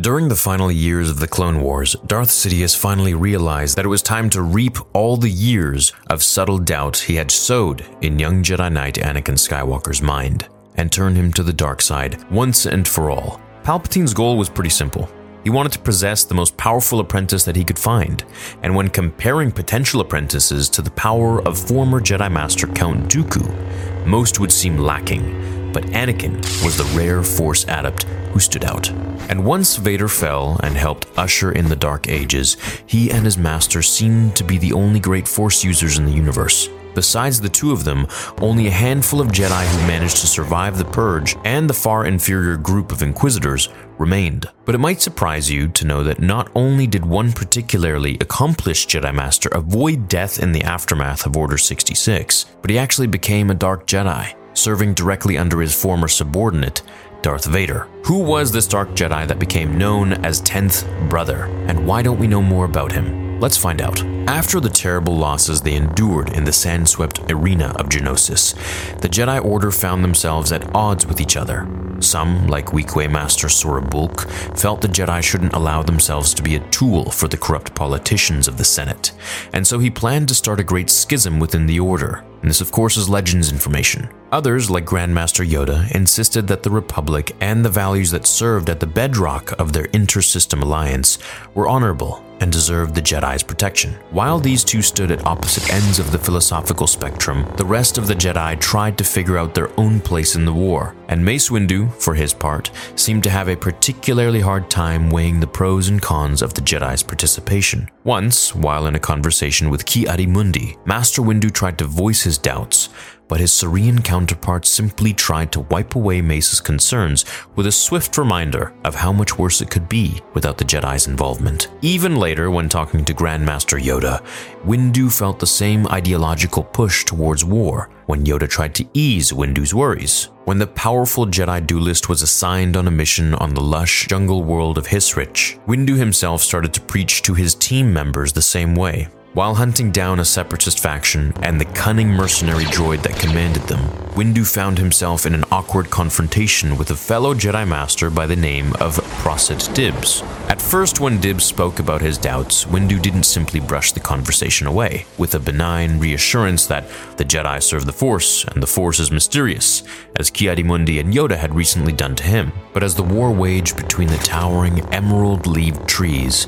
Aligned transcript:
During 0.00 0.28
the 0.28 0.36
final 0.36 0.70
years 0.70 1.10
of 1.10 1.18
the 1.18 1.26
Clone 1.26 1.60
Wars, 1.60 1.96
Darth 2.06 2.28
Sidious 2.28 2.76
finally 2.76 3.14
realized 3.14 3.76
that 3.76 3.84
it 3.84 3.88
was 3.88 4.00
time 4.00 4.30
to 4.30 4.42
reap 4.42 4.78
all 4.94 5.16
the 5.16 5.28
years 5.28 5.92
of 6.08 6.22
subtle 6.22 6.58
doubt 6.58 6.96
he 6.96 7.16
had 7.16 7.32
sowed 7.32 7.84
in 8.00 8.16
young 8.16 8.44
Jedi 8.44 8.70
Knight 8.72 8.94
Anakin 8.94 9.36
Skywalker's 9.36 10.00
mind 10.00 10.46
and 10.76 10.92
turn 10.92 11.16
him 11.16 11.32
to 11.32 11.42
the 11.42 11.52
dark 11.52 11.82
side 11.82 12.22
once 12.30 12.64
and 12.64 12.86
for 12.86 13.10
all. 13.10 13.40
Palpatine's 13.64 14.14
goal 14.14 14.38
was 14.38 14.48
pretty 14.48 14.70
simple. 14.70 15.10
He 15.42 15.50
wanted 15.50 15.72
to 15.72 15.80
possess 15.80 16.22
the 16.22 16.32
most 16.32 16.56
powerful 16.56 17.00
apprentice 17.00 17.44
that 17.44 17.56
he 17.56 17.64
could 17.64 17.78
find, 17.78 18.24
and 18.62 18.76
when 18.76 18.90
comparing 18.90 19.50
potential 19.50 20.00
apprentices 20.00 20.68
to 20.68 20.80
the 20.82 20.92
power 20.92 21.42
of 21.42 21.58
former 21.58 22.00
Jedi 22.00 22.30
Master 22.30 22.68
Count 22.68 23.08
Dooku, 23.10 24.06
most 24.06 24.38
would 24.38 24.52
seem 24.52 24.78
lacking 24.78 25.57
but 25.72 25.84
Anakin 25.84 26.36
was 26.64 26.76
the 26.76 26.98
rare 26.98 27.22
Force 27.22 27.64
adept 27.64 28.04
who 28.32 28.40
stood 28.40 28.64
out. 28.64 28.90
And 29.28 29.44
once 29.44 29.76
Vader 29.76 30.08
fell 30.08 30.58
and 30.62 30.76
helped 30.76 31.06
usher 31.16 31.52
in 31.52 31.68
the 31.68 31.76
Dark 31.76 32.08
Ages, 32.08 32.56
he 32.86 33.10
and 33.10 33.24
his 33.24 33.38
master 33.38 33.82
seemed 33.82 34.36
to 34.36 34.44
be 34.44 34.58
the 34.58 34.72
only 34.72 35.00
great 35.00 35.28
Force 35.28 35.64
users 35.64 35.98
in 35.98 36.06
the 36.06 36.12
universe. 36.12 36.68
Besides 36.94 37.40
the 37.40 37.48
two 37.48 37.70
of 37.70 37.84
them, 37.84 38.06
only 38.40 38.66
a 38.66 38.72
handful 38.72 39.20
of 39.20 39.28
Jedi 39.28 39.64
who 39.66 39.86
managed 39.86 40.16
to 40.16 40.26
survive 40.26 40.78
the 40.78 40.84
Purge 40.84 41.36
and 41.44 41.70
the 41.70 41.74
far 41.74 42.06
inferior 42.06 42.56
group 42.56 42.90
of 42.90 43.02
Inquisitors 43.02 43.68
remained. 43.98 44.46
But 44.64 44.74
it 44.74 44.78
might 44.78 45.00
surprise 45.00 45.50
you 45.50 45.68
to 45.68 45.86
know 45.86 46.02
that 46.02 46.20
not 46.20 46.50
only 46.56 46.86
did 46.86 47.06
one 47.06 47.32
particularly 47.32 48.16
accomplished 48.20 48.88
Jedi 48.88 49.14
Master 49.14 49.48
avoid 49.50 50.08
death 50.08 50.40
in 50.42 50.52
the 50.52 50.64
aftermath 50.64 51.24
of 51.24 51.36
Order 51.36 51.58
66, 51.58 52.46
but 52.62 52.70
he 52.70 52.78
actually 52.78 53.06
became 53.06 53.50
a 53.50 53.54
Dark 53.54 53.86
Jedi 53.86 54.34
serving 54.58 54.94
directly 54.94 55.38
under 55.38 55.60
his 55.60 55.80
former 55.80 56.08
subordinate, 56.08 56.82
Darth 57.22 57.46
Vader. 57.46 57.88
Who 58.04 58.18
was 58.18 58.52
this 58.52 58.66
Dark 58.66 58.90
Jedi 58.90 59.26
that 59.26 59.38
became 59.38 59.78
known 59.78 60.12
as 60.24 60.42
10th 60.42 61.08
Brother, 61.08 61.44
and 61.68 61.86
why 61.86 62.02
don't 62.02 62.18
we 62.18 62.26
know 62.26 62.42
more 62.42 62.64
about 62.64 62.92
him? 62.92 63.40
Let's 63.40 63.56
find 63.56 63.80
out. 63.80 64.02
After 64.28 64.58
the 64.58 64.68
terrible 64.68 65.16
losses 65.16 65.60
they 65.60 65.74
endured 65.74 66.30
in 66.30 66.44
the 66.44 66.52
sand 66.52 66.88
swept 66.88 67.20
arena 67.30 67.68
of 67.78 67.88
Geonosis, 67.88 68.54
the 69.00 69.08
Jedi 69.08 69.44
Order 69.44 69.70
found 69.70 70.02
themselves 70.02 70.50
at 70.52 70.74
odds 70.74 71.06
with 71.06 71.20
each 71.20 71.36
other. 71.36 71.68
Some, 72.00 72.46
like 72.48 72.66
Weequay 72.66 73.10
Master 73.10 73.48
Sora 73.48 73.80
Bulq, 73.80 74.28
felt 74.58 74.80
the 74.80 74.88
Jedi 74.88 75.22
shouldn't 75.22 75.54
allow 75.54 75.82
themselves 75.82 76.34
to 76.34 76.42
be 76.42 76.56
a 76.56 76.70
tool 76.70 77.10
for 77.10 77.28
the 77.28 77.36
corrupt 77.36 77.74
politicians 77.74 78.48
of 78.48 78.58
the 78.58 78.64
Senate, 78.64 79.12
and 79.52 79.66
so 79.66 79.78
he 79.78 79.90
planned 79.90 80.28
to 80.28 80.34
start 80.34 80.60
a 80.60 80.64
great 80.64 80.90
schism 80.90 81.38
within 81.38 81.66
the 81.66 81.80
Order. 81.80 82.24
And 82.42 82.50
this, 82.50 82.60
of 82.60 82.72
course, 82.72 82.96
is 82.96 83.08
Legends 83.08 83.52
information. 83.52 84.08
Others, 84.30 84.68
like 84.68 84.84
Grandmaster 84.84 85.48
Yoda, 85.48 85.90
insisted 85.92 86.48
that 86.48 86.62
the 86.62 86.70
Republic 86.70 87.34
and 87.40 87.64
the 87.64 87.70
values 87.70 88.10
that 88.10 88.26
served 88.26 88.68
at 88.68 88.78
the 88.78 88.86
bedrock 88.86 89.58
of 89.58 89.72
their 89.72 89.86
inter-system 89.86 90.62
alliance 90.62 91.18
were 91.54 91.66
honorable 91.66 92.22
and 92.40 92.52
deserved 92.52 92.94
the 92.94 93.02
Jedi's 93.02 93.42
protection. 93.42 93.94
While 94.10 94.38
these 94.38 94.64
two 94.64 94.82
stood 94.82 95.10
at 95.10 95.26
opposite 95.26 95.72
ends 95.72 95.98
of 95.98 96.12
the 96.12 96.18
philosophical 96.18 96.86
spectrum, 96.86 97.46
the 97.56 97.64
rest 97.64 97.98
of 97.98 98.06
the 98.06 98.14
Jedi 98.14 98.60
tried 98.60 98.98
to 98.98 99.04
figure 99.04 99.38
out 99.38 99.54
their 99.54 99.70
own 99.78 100.00
place 100.00 100.34
in 100.36 100.44
the 100.44 100.52
war, 100.52 100.94
and 101.08 101.24
Mace 101.24 101.48
Windu, 101.48 101.92
for 101.94 102.14
his 102.14 102.34
part, 102.34 102.70
seemed 102.96 103.22
to 103.24 103.30
have 103.30 103.48
a 103.48 103.56
particularly 103.56 104.40
hard 104.40 104.70
time 104.70 105.10
weighing 105.10 105.40
the 105.40 105.46
pros 105.46 105.88
and 105.88 106.00
cons 106.02 106.42
of 106.42 106.54
the 106.54 106.60
Jedi's 106.60 107.02
participation. 107.02 107.88
Once, 108.04 108.54
while 108.54 108.86
in 108.86 108.94
a 108.94 109.00
conversation 109.00 109.70
with 109.70 109.86
Ki-Adi-Mundi, 109.86 110.76
Master 110.84 111.22
Windu 111.22 111.52
tried 111.52 111.78
to 111.78 111.84
voice 111.84 112.22
his 112.22 112.38
doubts, 112.38 112.88
but 113.28 113.40
his 113.40 113.52
Cerean 113.52 114.00
counterpart 114.00 114.64
simply 114.64 115.12
tried 115.12 115.52
to 115.52 115.60
wipe 115.60 115.94
away 115.94 116.22
Mace's 116.22 116.62
concerns 116.62 117.26
with 117.56 117.66
a 117.66 117.72
swift 117.72 118.16
reminder 118.16 118.72
of 118.84 118.94
how 118.94 119.12
much 119.12 119.38
worse 119.38 119.60
it 119.60 119.70
could 119.70 119.86
be 119.86 120.22
without 120.32 120.56
the 120.56 120.64
Jedi's 120.64 121.06
involvement. 121.06 121.68
Even 121.82 122.16
later, 122.16 122.27
when 122.28 122.68
talking 122.68 123.06
to 123.06 123.14
Grandmaster 123.14 123.80
Yoda, 123.80 124.22
Windu 124.62 125.10
felt 125.10 125.38
the 125.38 125.46
same 125.46 125.86
ideological 125.88 126.62
push 126.62 127.04
towards 127.06 127.42
war 127.42 127.88
when 128.04 128.22
Yoda 128.22 128.46
tried 128.46 128.74
to 128.74 128.86
ease 128.92 129.32
Windu's 129.32 129.74
worries. 129.74 130.28
When 130.44 130.58
the 130.58 130.66
powerful 130.66 131.24
Jedi 131.24 131.66
duelist 131.66 132.10
was 132.10 132.20
assigned 132.20 132.76
on 132.76 132.86
a 132.86 132.90
mission 132.90 133.34
on 133.36 133.54
the 133.54 133.62
lush 133.62 134.06
jungle 134.08 134.44
world 134.44 134.76
of 134.76 134.86
Hissrich, 134.86 135.58
Windu 135.66 135.96
himself 135.96 136.42
started 136.42 136.74
to 136.74 136.82
preach 136.82 137.22
to 137.22 137.32
his 137.32 137.54
team 137.54 137.94
members 137.94 138.34
the 138.34 138.42
same 138.42 138.74
way. 138.74 139.08
While 139.32 139.54
hunting 139.54 139.90
down 139.90 140.20
a 140.20 140.24
separatist 140.26 140.80
faction 140.80 141.32
and 141.42 141.58
the 141.58 141.64
cunning 141.64 142.08
mercenary 142.08 142.64
droid 142.64 143.02
that 143.04 143.18
commanded 143.18 143.62
them, 143.62 143.80
Windu 144.14 144.46
found 144.46 144.76
himself 144.76 145.24
in 145.24 145.34
an 145.34 145.44
awkward 145.50 145.88
confrontation 145.88 146.76
with 146.76 146.90
a 146.90 146.96
fellow 146.96 147.32
Jedi 147.32 147.66
Master 147.66 148.10
by 148.10 148.26
the 148.26 148.36
name 148.36 148.74
of 148.80 148.96
Prosset 149.22 149.72
Dibs. 149.74 150.22
At 150.58 150.72
first, 150.72 150.98
when 150.98 151.20
Dibs 151.20 151.44
spoke 151.44 151.78
about 151.78 152.02
his 152.02 152.18
doubts, 152.18 152.64
Windu 152.64 153.00
didn't 153.00 153.22
simply 153.22 153.60
brush 153.60 153.92
the 153.92 154.00
conversation 154.00 154.66
away, 154.66 155.06
with 155.16 155.34
a 155.34 155.38
benign 155.38 156.00
reassurance 156.00 156.66
that 156.66 156.84
the 157.16 157.24
Jedi 157.24 157.62
serve 157.62 157.86
the 157.86 157.92
Force 157.92 158.44
and 158.44 158.60
the 158.60 158.66
Force 158.66 158.98
is 158.98 159.12
mysterious, 159.12 159.84
as 160.16 160.30
Ki-Adi-Mundi 160.30 160.98
and 160.98 161.14
Yoda 161.14 161.38
had 161.38 161.54
recently 161.54 161.92
done 161.92 162.16
to 162.16 162.24
him. 162.24 162.52
But 162.74 162.82
as 162.82 162.96
the 162.96 163.04
war 163.04 163.30
waged 163.30 163.76
between 163.76 164.08
the 164.08 164.18
towering 164.18 164.80
emerald-leaved 164.92 165.88
trees, 165.88 166.46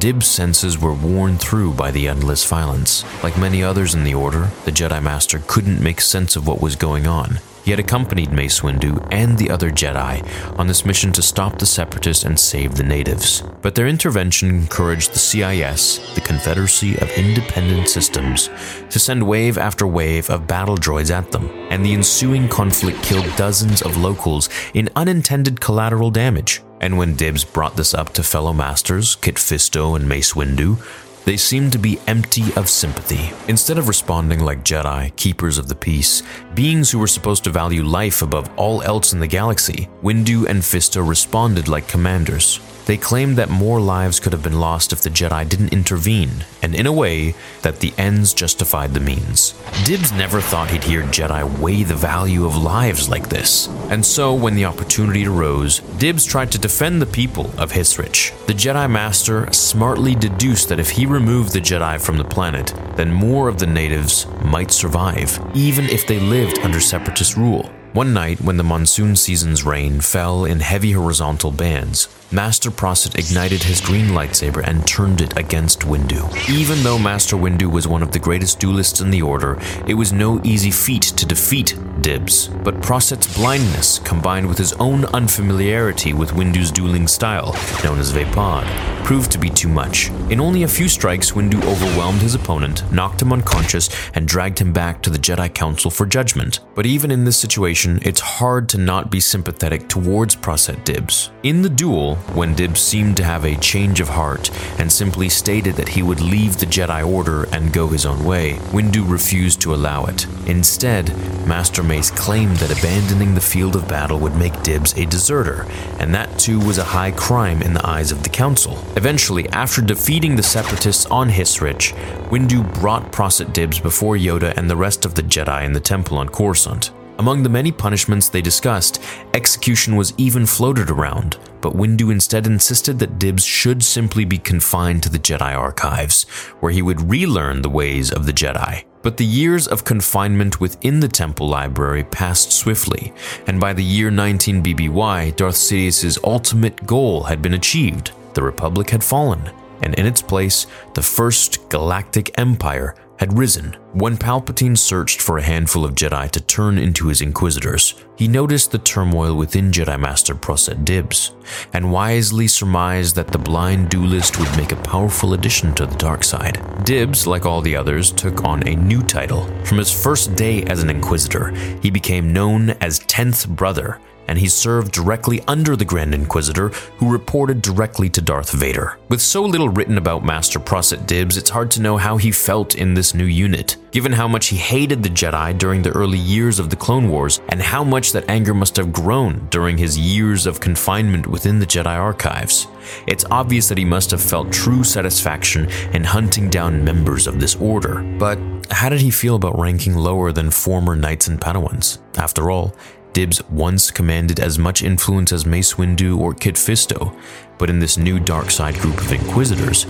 Dib's 0.00 0.26
senses 0.26 0.78
were 0.78 0.92
worn 0.92 1.38
through 1.38 1.72
by 1.74 1.92
the 1.92 2.08
endless 2.08 2.44
violence. 2.44 3.04
Like 3.22 3.38
many 3.38 3.62
others 3.62 3.94
in 3.94 4.02
the 4.02 4.12
Order, 4.12 4.50
the 4.64 4.72
Jedi 4.72 5.00
Master 5.00 5.40
couldn't 5.46 5.80
make 5.80 6.00
sense 6.00 6.34
of 6.34 6.48
what 6.48 6.60
was 6.60 6.74
going 6.74 7.06
on. 7.06 7.38
He 7.64 7.70
had 7.70 7.80
accompanied 7.80 8.32
Mace 8.32 8.60
Windu 8.60 9.06
and 9.12 9.38
the 9.38 9.50
other 9.50 9.70
Jedi 9.70 10.26
on 10.58 10.66
this 10.66 10.84
mission 10.84 11.12
to 11.12 11.22
stop 11.22 11.58
the 11.58 11.66
Separatists 11.66 12.24
and 12.24 12.38
save 12.38 12.74
the 12.74 12.82
natives. 12.82 13.42
But 13.62 13.74
their 13.74 13.86
intervention 13.86 14.48
encouraged 14.48 15.12
the 15.12 15.18
CIS, 15.18 16.14
the 16.14 16.20
Confederacy 16.20 16.96
of 16.98 17.10
Independent 17.10 17.88
Systems, 17.88 18.50
to 18.90 18.98
send 18.98 19.26
wave 19.26 19.58
after 19.58 19.86
wave 19.86 20.28
of 20.28 20.48
battle 20.48 20.76
droids 20.76 21.10
at 21.10 21.30
them, 21.30 21.48
and 21.70 21.84
the 21.84 21.94
ensuing 21.94 22.48
conflict 22.48 23.02
killed 23.02 23.30
dozens 23.36 23.82
of 23.82 23.96
locals 23.96 24.48
in 24.74 24.88
unintended 24.96 25.60
collateral 25.60 26.10
damage. 26.10 26.62
And 26.80 26.98
when 26.98 27.14
Dibs 27.14 27.44
brought 27.44 27.76
this 27.76 27.94
up 27.94 28.12
to 28.14 28.24
fellow 28.24 28.52
masters, 28.52 29.14
Kit 29.14 29.36
Fisto 29.36 29.94
and 29.94 30.08
Mace 30.08 30.32
Windu, 30.32 30.78
they 31.24 31.36
seemed 31.36 31.72
to 31.72 31.78
be 31.78 31.98
empty 32.06 32.52
of 32.56 32.68
sympathy. 32.68 33.32
Instead 33.48 33.78
of 33.78 33.88
responding 33.88 34.40
like 34.40 34.64
Jedi, 34.64 35.14
keepers 35.16 35.58
of 35.58 35.68
the 35.68 35.74
peace, 35.74 36.22
beings 36.54 36.90
who 36.90 36.98
were 36.98 37.06
supposed 37.06 37.44
to 37.44 37.50
value 37.50 37.84
life 37.84 38.22
above 38.22 38.50
all 38.56 38.82
else 38.82 39.12
in 39.12 39.20
the 39.20 39.26
galaxy, 39.26 39.88
Windu 40.02 40.46
and 40.46 40.60
Fisto 40.62 41.06
responded 41.06 41.68
like 41.68 41.86
commanders. 41.88 42.58
They 42.86 42.96
claimed 42.96 43.36
that 43.36 43.48
more 43.48 43.80
lives 43.80 44.18
could 44.18 44.32
have 44.32 44.42
been 44.42 44.58
lost 44.58 44.92
if 44.92 45.02
the 45.02 45.10
Jedi 45.10 45.48
didn't 45.48 45.72
intervene, 45.72 46.44
and 46.62 46.74
in 46.74 46.86
a 46.86 46.92
way, 46.92 47.34
that 47.62 47.78
the 47.78 47.94
ends 47.96 48.34
justified 48.34 48.92
the 48.92 49.00
means. 49.00 49.54
Dibs 49.84 50.12
never 50.12 50.40
thought 50.40 50.70
he'd 50.70 50.82
hear 50.82 51.02
Jedi 51.02 51.60
weigh 51.60 51.84
the 51.84 51.94
value 51.94 52.44
of 52.44 52.56
lives 52.56 53.08
like 53.08 53.28
this, 53.28 53.68
and 53.88 54.04
so 54.04 54.34
when 54.34 54.56
the 54.56 54.64
opportunity 54.64 55.26
arose, 55.26 55.78
Dibs 55.98 56.26
tried 56.26 56.50
to 56.52 56.58
defend 56.58 57.00
the 57.00 57.06
people 57.06 57.46
of 57.58 57.72
Hissrich. 57.72 58.32
The 58.46 58.52
Jedi 58.52 58.90
Master 58.90 59.52
smartly 59.52 60.14
deduced 60.14 60.68
that 60.68 60.80
if 60.80 60.90
he 60.90 61.06
removed 61.06 61.52
the 61.52 61.60
Jedi 61.60 62.00
from 62.00 62.16
the 62.16 62.24
planet, 62.24 62.74
then 62.96 63.12
more 63.12 63.48
of 63.48 63.58
the 63.58 63.66
natives 63.66 64.26
might 64.44 64.72
survive, 64.72 65.38
even 65.54 65.88
if 65.88 66.06
they 66.06 66.18
lived 66.18 66.58
under 66.60 66.80
Separatist 66.80 67.36
rule. 67.36 67.70
One 67.92 68.14
night, 68.14 68.40
when 68.40 68.56
the 68.56 68.64
monsoon 68.64 69.16
season's 69.16 69.64
rain 69.64 70.00
fell 70.00 70.46
in 70.46 70.60
heavy 70.60 70.92
horizontal 70.92 71.50
bands, 71.52 72.08
Master 72.32 72.70
Prosset 72.70 73.18
ignited 73.18 73.62
his 73.62 73.82
green 73.82 74.06
lightsaber 74.06 74.66
and 74.66 74.86
turned 74.86 75.20
it 75.20 75.36
against 75.36 75.80
Windu. 75.80 76.48
Even 76.48 76.82
though 76.82 76.98
Master 76.98 77.36
Windu 77.36 77.70
was 77.70 77.86
one 77.86 78.02
of 78.02 78.10
the 78.10 78.18
greatest 78.18 78.58
duelists 78.58 79.02
in 79.02 79.10
the 79.10 79.20
Order, 79.20 79.58
it 79.86 79.92
was 79.92 80.14
no 80.14 80.40
easy 80.42 80.70
feat 80.70 81.02
to 81.02 81.26
defeat 81.26 81.76
Dibs. 82.00 82.48
But 82.48 82.80
Prosset's 82.80 83.36
blindness, 83.36 83.98
combined 83.98 84.48
with 84.48 84.56
his 84.56 84.72
own 84.74 85.04
unfamiliarity 85.04 86.14
with 86.14 86.30
Windu's 86.30 86.70
dueling 86.70 87.06
style, 87.06 87.54
known 87.84 87.98
as 87.98 88.12
Vaapad, 88.12 88.64
proved 89.04 89.30
to 89.32 89.38
be 89.38 89.50
too 89.50 89.68
much. 89.68 90.08
In 90.30 90.40
only 90.40 90.62
a 90.62 90.68
few 90.68 90.88
strikes, 90.88 91.32
Windu 91.32 91.62
overwhelmed 91.64 92.22
his 92.22 92.34
opponent, 92.34 92.90
knocked 92.90 93.20
him 93.20 93.32
unconscious, 93.32 93.90
and 94.14 94.26
dragged 94.26 94.58
him 94.58 94.72
back 94.72 95.02
to 95.02 95.10
the 95.10 95.18
Jedi 95.18 95.52
Council 95.52 95.90
for 95.90 96.06
judgment. 96.06 96.60
But 96.74 96.86
even 96.86 97.10
in 97.10 97.24
this 97.24 97.36
situation, 97.36 98.00
it's 98.02 98.20
hard 98.20 98.70
to 98.70 98.78
not 98.78 99.10
be 99.10 99.20
sympathetic 99.20 99.86
towards 99.86 100.34
Prosset 100.34 100.82
Dibs. 100.84 101.30
In 101.42 101.60
the 101.60 101.68
duel, 101.68 102.18
When 102.34 102.54
Dibs 102.54 102.80
seemed 102.80 103.18
to 103.18 103.24
have 103.24 103.44
a 103.44 103.56
change 103.56 104.00
of 104.00 104.08
heart 104.08 104.50
and 104.78 104.90
simply 104.90 105.28
stated 105.28 105.74
that 105.76 105.90
he 105.90 106.02
would 106.02 106.20
leave 106.20 106.56
the 106.56 106.66
Jedi 106.66 107.06
Order 107.06 107.44
and 107.52 107.72
go 107.72 107.88
his 107.88 108.06
own 108.06 108.24
way, 108.24 108.54
Windu 108.72 109.08
refused 109.08 109.60
to 109.62 109.74
allow 109.74 110.06
it. 110.06 110.26
Instead, 110.46 111.14
Master 111.46 111.82
Mace 111.82 112.10
claimed 112.10 112.56
that 112.56 112.76
abandoning 112.76 113.34
the 113.34 113.40
field 113.40 113.76
of 113.76 113.86
battle 113.86 114.18
would 114.20 114.34
make 114.36 114.62
Dibs 114.62 114.96
a 114.96 115.04
deserter, 115.04 115.66
and 115.98 116.14
that 116.14 116.38
too 116.38 116.58
was 116.58 116.78
a 116.78 116.84
high 116.84 117.10
crime 117.10 117.60
in 117.60 117.74
the 117.74 117.86
eyes 117.86 118.10
of 118.10 118.22
the 118.22 118.30
Council. 118.30 118.82
Eventually, 118.96 119.48
after 119.50 119.82
defeating 119.82 120.36
the 120.36 120.42
Separatists 120.42 121.04
on 121.06 121.28
Hissrich, 121.28 121.92
Windu 122.30 122.62
brought 122.80 123.12
Prosset 123.12 123.52
Dibs 123.52 123.78
before 123.78 124.16
Yoda 124.16 124.56
and 124.56 124.70
the 124.70 124.76
rest 124.76 125.04
of 125.04 125.14
the 125.14 125.22
Jedi 125.22 125.64
in 125.64 125.74
the 125.74 125.80
temple 125.80 126.16
on 126.16 126.28
Coruscant. 126.28 126.92
Among 127.18 127.42
the 127.42 127.48
many 127.48 127.70
punishments 127.70 128.28
they 128.28 128.40
discussed, 128.40 129.02
execution 129.34 129.96
was 129.96 130.14
even 130.16 130.46
floated 130.46 130.90
around, 130.90 131.38
but 131.60 131.74
Windu 131.74 132.10
instead 132.10 132.46
insisted 132.46 132.98
that 132.98 133.18
Dibs 133.18 133.44
should 133.44 133.84
simply 133.84 134.24
be 134.24 134.38
confined 134.38 135.02
to 135.02 135.10
the 135.10 135.18
Jedi 135.18 135.56
archives, 135.56 136.24
where 136.60 136.72
he 136.72 136.82
would 136.82 137.10
relearn 137.10 137.62
the 137.62 137.68
ways 137.68 138.10
of 138.10 138.26
the 138.26 138.32
Jedi. 138.32 138.84
But 139.02 139.16
the 139.16 139.26
years 139.26 139.66
of 139.66 139.84
confinement 139.84 140.60
within 140.60 141.00
the 141.00 141.08
temple 141.08 141.48
library 141.48 142.04
passed 142.04 142.52
swiftly, 142.52 143.12
and 143.46 143.60
by 143.60 143.72
the 143.72 143.84
year 143.84 144.10
19 144.10 144.62
BBY, 144.62 145.36
Darth 145.36 145.56
Sidious's 145.56 146.18
ultimate 146.24 146.86
goal 146.86 147.24
had 147.24 147.42
been 147.42 147.54
achieved. 147.54 148.12
The 148.34 148.42
Republic 148.42 148.90
had 148.90 149.04
fallen, 149.04 149.50
and 149.82 149.94
in 149.96 150.06
its 150.06 150.22
place, 150.22 150.66
the 150.94 151.02
First 151.02 151.68
Galactic 151.68 152.38
Empire 152.38 152.94
had 153.22 153.38
risen. 153.38 153.76
When 153.92 154.16
Palpatine 154.16 154.76
searched 154.76 155.22
for 155.22 155.38
a 155.38 155.42
handful 155.44 155.84
of 155.84 155.94
Jedi 155.94 156.28
to 156.32 156.40
turn 156.40 156.76
into 156.76 157.06
his 157.06 157.20
Inquisitors, 157.20 157.94
he 158.16 158.26
noticed 158.26 158.72
the 158.72 158.78
turmoil 158.78 159.36
within 159.36 159.70
Jedi 159.70 159.96
Master 160.00 160.34
Prosset 160.34 160.84
Dibs, 160.84 161.30
and 161.72 161.92
wisely 161.92 162.48
surmised 162.48 163.14
that 163.14 163.28
the 163.28 163.38
blind 163.38 163.90
duelist 163.90 164.40
would 164.40 164.56
make 164.56 164.72
a 164.72 164.82
powerful 164.82 165.34
addition 165.34 165.72
to 165.74 165.86
the 165.86 165.96
dark 165.98 166.24
side. 166.24 166.60
Dibs, 166.84 167.24
like 167.24 167.46
all 167.46 167.60
the 167.60 167.76
others, 167.76 168.10
took 168.10 168.42
on 168.42 168.66
a 168.66 168.74
new 168.74 169.02
title. 169.02 169.44
From 169.64 169.78
his 169.78 169.92
first 169.92 170.34
day 170.34 170.64
as 170.64 170.82
an 170.82 170.90
Inquisitor, 170.90 171.50
he 171.80 171.90
became 171.90 172.32
known 172.32 172.70
as 172.80 172.98
Tenth 173.06 173.48
Brother, 173.48 174.00
and 174.32 174.40
he 174.40 174.48
served 174.48 174.92
directly 174.92 175.42
under 175.46 175.76
the 175.76 175.84
Grand 175.84 176.14
Inquisitor, 176.14 176.70
who 176.96 177.12
reported 177.12 177.60
directly 177.60 178.08
to 178.08 178.22
Darth 178.22 178.50
Vader. 178.52 178.98
With 179.10 179.20
so 179.20 179.42
little 179.42 179.68
written 179.68 179.98
about 179.98 180.24
Master 180.24 180.58
Prosset 180.58 181.06
Dibs, 181.06 181.36
it's 181.36 181.50
hard 181.50 181.70
to 181.72 181.82
know 181.82 181.98
how 181.98 182.16
he 182.16 182.32
felt 182.32 182.74
in 182.74 182.94
this 182.94 183.12
new 183.12 183.26
unit, 183.26 183.76
given 183.90 184.10
how 184.10 184.26
much 184.26 184.46
he 184.46 184.56
hated 184.56 185.02
the 185.02 185.10
Jedi 185.10 185.58
during 185.58 185.82
the 185.82 185.90
early 185.90 186.16
years 186.16 186.58
of 186.58 186.70
the 186.70 186.76
Clone 186.76 187.10
Wars, 187.10 187.42
and 187.50 187.60
how 187.60 187.84
much 187.84 188.12
that 188.12 188.30
anger 188.30 188.54
must 188.54 188.74
have 188.76 188.90
grown 188.90 189.48
during 189.50 189.76
his 189.76 189.98
years 189.98 190.46
of 190.46 190.60
confinement 190.60 191.26
within 191.26 191.58
the 191.58 191.66
Jedi 191.66 191.94
archives. 191.94 192.66
It's 193.06 193.26
obvious 193.30 193.68
that 193.68 193.76
he 193.76 193.84
must 193.84 194.10
have 194.12 194.22
felt 194.22 194.50
true 194.50 194.82
satisfaction 194.82 195.68
in 195.92 196.04
hunting 196.04 196.48
down 196.48 196.82
members 196.82 197.26
of 197.26 197.38
this 197.38 197.54
order. 197.56 198.02
But 198.18 198.38
how 198.70 198.88
did 198.88 199.02
he 199.02 199.10
feel 199.10 199.34
about 199.34 199.58
ranking 199.58 199.94
lower 199.94 200.32
than 200.32 200.50
former 200.50 200.96
knights 200.96 201.28
and 201.28 201.38
Padawans? 201.38 201.98
After 202.16 202.50
all, 202.50 202.74
Dibs 203.12 203.46
once 203.50 203.90
commanded 203.90 204.40
as 204.40 204.58
much 204.58 204.82
influence 204.82 205.32
as 205.32 205.44
Mace 205.44 205.74
Windu 205.74 206.18
or 206.18 206.32
Kit 206.32 206.54
Fisto, 206.54 207.14
but 207.58 207.68
in 207.68 207.78
this 207.78 207.98
new 207.98 208.18
dark 208.18 208.50
side 208.50 208.74
group 208.76 208.98
of 208.98 209.12
Inquisitors, 209.12 209.84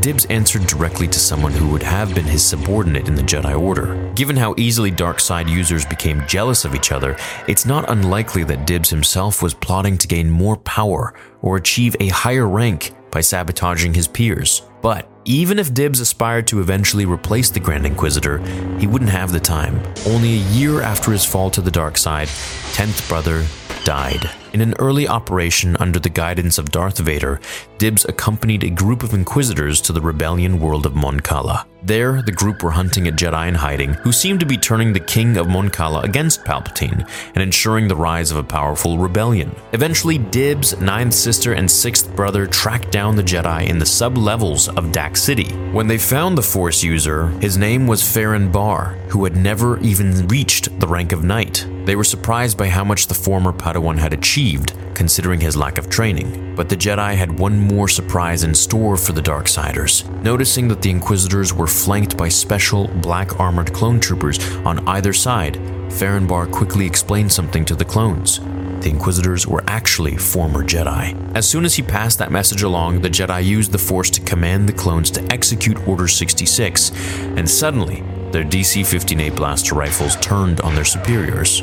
Dibs 0.00 0.26
answered 0.26 0.64
directly 0.68 1.08
to 1.08 1.18
someone 1.18 1.50
who 1.50 1.68
would 1.70 1.82
have 1.82 2.14
been 2.14 2.24
his 2.24 2.44
subordinate 2.44 3.08
in 3.08 3.16
the 3.16 3.22
Jedi 3.22 3.60
Order. 3.60 4.12
Given 4.14 4.36
how 4.36 4.54
easily 4.56 4.92
dark 4.92 5.18
side 5.18 5.48
users 5.48 5.84
became 5.84 6.24
jealous 6.28 6.64
of 6.64 6.76
each 6.76 6.92
other, 6.92 7.16
it's 7.48 7.66
not 7.66 7.90
unlikely 7.90 8.44
that 8.44 8.64
Dibs 8.64 8.90
himself 8.90 9.42
was 9.42 9.54
plotting 9.54 9.98
to 9.98 10.06
gain 10.06 10.30
more 10.30 10.56
power 10.56 11.14
or 11.42 11.56
achieve 11.56 11.96
a 11.98 12.08
higher 12.08 12.46
rank 12.46 12.92
by 13.10 13.20
sabotaging 13.20 13.94
his 13.94 14.08
peers. 14.08 14.62
But 14.82 15.08
even 15.24 15.58
if 15.58 15.74
Dibs 15.74 16.00
aspired 16.00 16.46
to 16.48 16.60
eventually 16.60 17.04
replace 17.04 17.50
the 17.50 17.60
Grand 17.60 17.84
Inquisitor, 17.84 18.38
he 18.78 18.86
wouldn't 18.86 19.10
have 19.10 19.32
the 19.32 19.40
time. 19.40 19.82
Only 20.06 20.34
a 20.34 20.46
year 20.52 20.80
after 20.82 21.10
his 21.10 21.24
fall 21.24 21.50
to 21.50 21.60
the 21.60 21.70
dark 21.70 21.98
side, 21.98 22.28
10th 22.28 23.08
brother 23.08 23.44
died. 23.84 24.30
In 24.58 24.70
an 24.70 24.74
early 24.80 25.06
operation 25.06 25.76
under 25.76 26.00
the 26.00 26.08
guidance 26.08 26.58
of 26.58 26.72
Darth 26.72 26.98
Vader, 26.98 27.38
Dibs 27.78 28.04
accompanied 28.06 28.64
a 28.64 28.70
group 28.70 29.04
of 29.04 29.14
Inquisitors 29.14 29.80
to 29.82 29.92
the 29.92 30.00
rebellion 30.00 30.58
world 30.58 30.84
of 30.84 30.96
Mon 30.96 31.20
Cala. 31.20 31.64
There, 31.84 32.22
the 32.22 32.32
group 32.32 32.64
were 32.64 32.72
hunting 32.72 33.06
a 33.06 33.12
Jedi 33.12 33.46
in 33.46 33.54
hiding 33.54 33.94
who 33.94 34.10
seemed 34.10 34.40
to 34.40 34.46
be 34.46 34.56
turning 34.56 34.92
the 34.92 34.98
king 34.98 35.36
of 35.36 35.48
Mon 35.48 35.68
Cala 35.68 36.00
against 36.00 36.44
Palpatine 36.44 37.08
and 37.34 37.36
ensuring 37.36 37.86
the 37.86 37.94
rise 37.94 38.32
of 38.32 38.36
a 38.36 38.42
powerful 38.42 38.98
rebellion. 38.98 39.54
Eventually, 39.72 40.18
Dibs, 40.18 40.76
ninth 40.80 41.14
sister, 41.14 41.52
and 41.52 41.70
sixth 41.70 42.12
brother 42.16 42.44
tracked 42.48 42.90
down 42.90 43.14
the 43.14 43.22
Jedi 43.22 43.68
in 43.68 43.78
the 43.78 43.86
sub-levels 43.86 44.68
of 44.70 44.90
Dac 44.90 45.16
City. 45.16 45.52
When 45.70 45.86
they 45.86 45.98
found 45.98 46.36
the 46.36 46.42
Force 46.42 46.82
user, 46.82 47.28
his 47.40 47.56
name 47.56 47.86
was 47.86 48.02
Ferren 48.02 48.50
Barr, 48.50 48.98
who 49.08 49.22
had 49.22 49.36
never 49.36 49.78
even 49.78 50.26
reached 50.26 50.80
the 50.80 50.88
rank 50.88 51.12
of 51.12 51.22
knight. 51.22 51.64
They 51.84 51.94
were 51.96 52.04
surprised 52.04 52.58
by 52.58 52.68
how 52.68 52.84
much 52.84 53.06
the 53.06 53.14
former 53.14 53.52
Padawan 53.52 53.98
had 53.98 54.12
achieved, 54.12 54.47
considering 54.94 55.40
his 55.40 55.56
lack 55.56 55.78
of 55.78 55.88
training. 55.88 56.54
But 56.56 56.68
the 56.68 56.76
Jedi 56.76 57.14
had 57.14 57.38
one 57.38 57.58
more 57.58 57.88
surprise 57.88 58.42
in 58.42 58.54
store 58.54 58.96
for 58.96 59.12
the 59.12 59.22
Darksiders. 59.22 60.08
Noticing 60.22 60.68
that 60.68 60.82
the 60.82 60.90
Inquisitors 60.90 61.54
were 61.54 61.66
flanked 61.66 62.16
by 62.16 62.28
special 62.28 62.88
black 62.88 63.38
armored 63.38 63.72
clone 63.72 64.00
troopers 64.00 64.38
on 64.64 64.86
either 64.88 65.12
side, 65.12 65.54
Ferren 65.90 66.26
Barr 66.26 66.46
quickly 66.46 66.86
explained 66.86 67.32
something 67.32 67.64
to 67.64 67.74
the 67.74 67.84
clones. 67.84 68.40
The 68.80 68.90
Inquisitors 68.90 69.46
were 69.46 69.64
actually 69.66 70.16
former 70.16 70.62
Jedi. 70.62 71.14
As 71.36 71.48
soon 71.48 71.64
as 71.64 71.74
he 71.74 71.82
passed 71.82 72.18
that 72.18 72.30
message 72.30 72.62
along, 72.62 73.00
the 73.00 73.10
Jedi 73.10 73.44
used 73.44 73.72
the 73.72 73.78
Force 73.78 74.10
to 74.10 74.20
command 74.20 74.68
the 74.68 74.72
clones 74.72 75.10
to 75.12 75.32
execute 75.32 75.88
Order 75.88 76.06
66, 76.06 76.92
and 77.36 77.48
suddenly, 77.48 78.02
their 78.38 78.46
DC 78.46 78.82
15A 78.82 79.34
blaster 79.34 79.74
rifles 79.74 80.14
turned 80.20 80.60
on 80.60 80.72
their 80.76 80.84
superiors. 80.84 81.60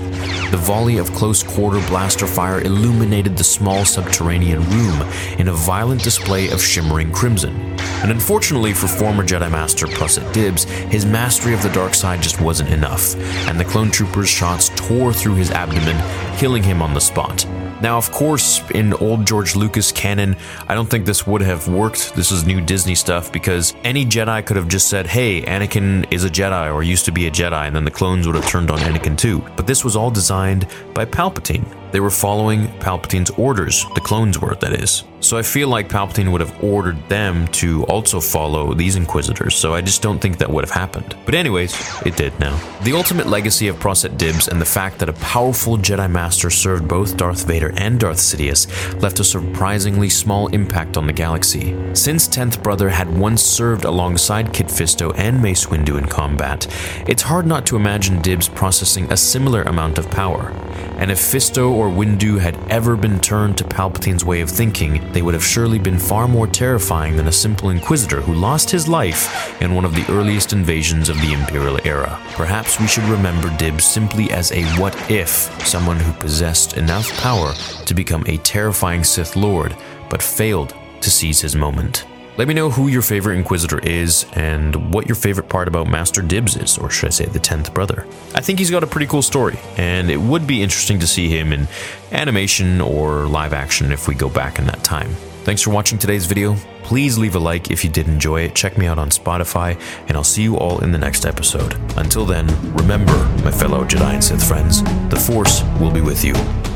The 0.52 0.60
volley 0.60 0.98
of 0.98 1.10
close 1.14 1.42
quarter 1.42 1.80
blaster 1.88 2.28
fire 2.28 2.60
illuminated 2.60 3.38
the 3.38 3.46
small 3.46 3.86
subterranean 3.86 4.60
room 4.70 5.02
in 5.40 5.48
a 5.48 5.54
violent 5.54 6.04
display 6.04 6.50
of 6.50 6.62
shimmering 6.62 7.14
crimson. 7.14 7.56
And 8.02 8.12
unfortunately 8.12 8.74
for 8.74 8.88
former 8.88 9.24
Jedi 9.24 9.50
Master 9.50 9.88
Prosset 9.88 10.34
Dibs, 10.34 10.66
his 10.66 11.06
mastery 11.06 11.54
of 11.54 11.64
the 11.64 11.72
dark 11.72 11.94
side 11.94 12.22
just 12.22 12.42
wasn't 12.42 12.72
enough, 12.72 13.16
and 13.48 13.58
the 13.58 13.64
clone 13.64 13.90
trooper's 13.90 14.28
shots 14.28 14.68
tore 14.76 15.14
through 15.14 15.36
his 15.36 15.52
abdomen, 15.52 15.96
killing 16.38 16.62
him 16.62 16.82
on 16.82 16.94
the 16.94 17.00
spot. 17.00 17.46
Now, 17.82 17.98
of 17.98 18.12
course, 18.12 18.62
in 18.72 18.94
old 18.94 19.28
George 19.28 19.56
Lucas 19.56 19.92
canon, 19.92 20.38
I 20.68 20.76
don't 20.76 20.90
think 20.90 21.06
this 21.06 21.28
would 21.28 21.42
have 21.42 21.68
worked. 21.68 22.16
This 22.16 22.32
is 22.32 22.46
new 22.46 22.62
Disney 22.62 22.96
stuff 22.96 23.32
because 23.32 23.76
any 23.84 24.06
Jedi 24.06 24.46
could 24.46 24.56
have 24.56 24.68
just 24.68 24.88
said, 24.88 25.06
hey, 25.06 25.42
Anakin 25.42 26.12
is 26.12 26.24
a 26.24 26.30
Jedi 26.30 26.74
or 26.74 26.84
used 26.84 27.06
to 27.06 27.12
be 27.12 27.28
a 27.28 27.32
Jedi, 27.32 27.68
and 27.68 27.76
then 27.76 27.84
the 27.84 27.92
clones 27.92 28.28
would 28.28 28.36
have 28.36 28.48
turned 28.48 28.72
on 28.72 28.80
Anakin 28.80 29.18
too. 29.18 29.44
But 29.56 29.68
this 29.68 29.84
was 29.84 29.96
all 29.96 30.10
designed 30.10 30.68
by 30.94 31.06
Palpatine. 31.06 31.66
They 31.92 32.00
were 32.00 32.10
following 32.10 32.68
Palpatine's 32.80 33.30
orders, 33.32 33.86
the 33.94 34.02
clones 34.02 34.40
were, 34.40 34.56
that 34.56 34.74
is. 34.74 35.04
So 35.26 35.38
I 35.38 35.42
feel 35.42 35.70
like 35.70 35.90
Palpatine 35.90 36.32
would 36.32 36.42
have 36.42 36.64
ordered 36.64 37.10
them 37.10 37.48
to 37.48 37.84
also 37.86 38.22
follow 38.22 38.76
these 38.76 38.96
Inquisitors, 38.96 39.56
so 39.56 39.74
I 39.74 39.82
just 39.82 40.04
don't 40.04 40.20
think 40.20 40.38
that 40.38 40.52
would 40.52 40.64
have 40.64 40.70
happened. 40.70 41.16
But 41.26 41.34
anyways, 41.34 41.74
it 42.06 42.16
did 42.16 42.40
now. 42.40 42.56
The 42.84 42.94
ultimate 42.94 43.26
legacy 43.26 43.68
of 43.68 43.80
Prosset 43.80 44.20
Dibs 44.20 44.48
and 44.48 44.62
the 44.62 44.66
fact 44.66 45.00
that 45.00 45.10
a 45.10 45.14
powerful 45.14 45.80
Jedi 45.80 46.12
Master 46.12 46.52
served 46.52 46.88
both 46.88 47.18
Darth 47.18 47.48
Vader 47.48 47.74
and 47.76 48.00
Darth 48.00 48.20
Sidious 48.20 48.68
left 49.02 49.20
a 49.20 49.24
surprisingly 49.24 50.10
small 50.10 50.46
impact 50.50 50.96
on 50.96 51.08
the 51.08 51.14
galaxy. 51.14 51.76
Since 51.96 52.28
10th 52.28 52.62
Brother 52.62 52.90
had 52.90 53.18
once 53.18 53.42
served 53.42 53.84
alongside 53.84 54.54
Kit 54.54 54.68
Fisto 54.68 55.12
and 55.18 55.42
Mace 55.42 55.66
Windu 55.66 55.98
in 55.98 56.06
combat, 56.06 56.68
it's 57.08 57.24
hard 57.24 57.48
not 57.48 57.66
to 57.66 57.76
imagine 57.76 58.22
Dibs 58.22 58.48
processing 58.48 59.12
a 59.12 59.18
similar 59.18 59.64
amount 59.64 59.98
of 59.98 60.12
power. 60.12 60.54
And 60.98 61.12
if 61.12 61.20
Fisto 61.20 61.72
or 61.72 61.90
Windu 61.90 62.40
had 62.40 62.58
ever 62.70 62.96
been 62.96 63.20
turned 63.20 63.58
to 63.58 63.66
Palpatine's 63.66 64.24
way 64.24 64.40
of 64.40 64.50
thinking, 64.50 65.12
they 65.16 65.22
would 65.22 65.34
have 65.34 65.46
surely 65.46 65.80
been 65.80 65.98
far 65.98 66.28
more 66.28 66.46
terrifying 66.46 67.16
than 67.16 67.30
a 67.30 67.32
simple 67.32 67.70
Inquisitor 67.70 68.20
who 68.20 68.34
lost 68.34 68.70
his 68.70 68.86
life 68.86 69.62
in 69.62 69.74
one 69.74 69.86
of 69.86 69.96
the 69.96 70.06
earliest 70.12 70.52
invasions 70.52 71.08
of 71.08 71.16
the 71.22 71.32
Imperial 71.32 71.80
era. 71.86 72.22
Perhaps 72.34 72.82
we 72.82 72.88
should 72.88 73.06
remember 73.06 73.50
Dibs 73.56 73.86
simply 73.86 74.30
as 74.32 74.52
a 74.52 74.66
what 74.78 74.94
if, 75.10 75.30
someone 75.66 76.02
who 76.02 76.12
possessed 76.12 76.76
enough 76.76 77.10
power 77.22 77.54
to 77.86 77.94
become 77.94 78.26
a 78.28 78.40
terrifying 78.40 79.06
Sith 79.06 79.38
Lord, 79.38 79.74
but 80.10 80.22
failed 80.22 80.76
to 81.00 81.10
seize 81.10 81.40
his 81.40 81.56
moment. 81.56 82.06
Let 82.38 82.50
me 82.50 82.54
know 82.54 82.70
who 82.70 82.90
your 82.90 83.02
favorite 83.02 83.38
Inquisitor 83.38 83.80
is 83.80 84.26
and 84.34 84.94
what 84.94 85.08
your 85.08 85.16
favorite 85.16 85.48
part 85.48 85.70
about 85.70 85.88
Master 85.88 86.22
Dibs 86.22 86.58
is, 86.58 86.78
or 86.78 86.90
should 86.90 87.08
I 87.08 87.12
say 87.12 87.26
the 87.26 87.40
10th 87.40 87.74
brother. 87.74 88.06
I 88.34 88.42
think 88.42 88.60
he's 88.60 88.70
got 88.70 88.84
a 88.84 88.88
pretty 88.88 89.08
cool 89.08 89.22
story, 89.22 89.58
and 89.78 90.12
it 90.12 90.18
would 90.18 90.46
be 90.46 90.62
interesting 90.62 91.00
to 91.00 91.08
see 91.08 91.30
him 91.30 91.54
in 91.54 91.70
animation 92.12 92.82
or 92.82 93.26
live 93.28 93.54
action 93.54 93.94
if 93.94 94.10
we 94.10 94.16
go 94.16 94.28
back 94.28 94.60
in 94.60 94.66
that 94.66 94.84
time. 94.84 95.12
Thanks 95.46 95.62
for 95.62 95.70
watching 95.70 95.98
today's 95.98 96.26
video. 96.26 96.56
Please 96.84 97.18
leave 97.18 97.36
a 97.36 97.40
like 97.40 97.72
if 97.72 97.86
you 97.86 97.90
did 97.90 98.10
enjoy 98.10 98.42
it. 98.42 98.54
Check 98.54 98.78
me 98.78 98.86
out 98.86 99.00
on 99.00 99.12
Spotify, 99.12 99.80
and 100.10 100.18
I'll 100.18 100.24
see 100.26 100.44
you 100.44 100.58
all 100.58 100.84
in 100.84 100.92
the 100.92 100.98
next 100.98 101.26
episode. 101.26 101.74
Until 101.96 102.26
then, 102.26 102.48
remember, 102.74 103.16
my 103.46 103.52
fellow 103.52 103.86
Jedi 103.86 104.14
and 104.14 104.24
Sith 104.24 104.46
friends, 104.46 104.84
the 105.10 105.16
Force 105.16 105.64
will 105.80 105.92
be 105.92 106.02
with 106.02 106.26
you 106.26 106.34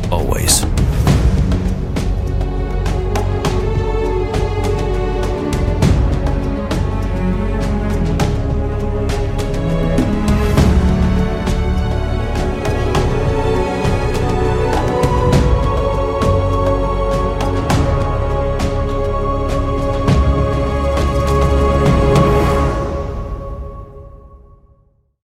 always. 0.09 0.63